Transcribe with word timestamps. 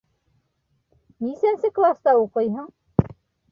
—Нисәнсе 1.27 1.71
класта 1.77 2.17
уҡыйһың? 2.25 3.15